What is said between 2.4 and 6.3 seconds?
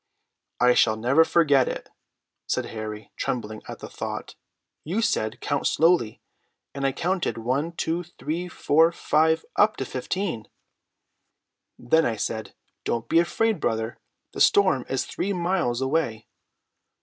said Harry, trembling at the thought. "You said, 'Count slowly';